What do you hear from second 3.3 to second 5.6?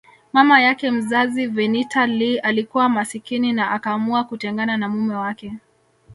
na akaamua kutengana na mume wake